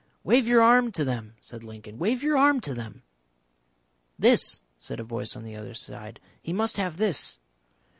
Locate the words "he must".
6.41-6.77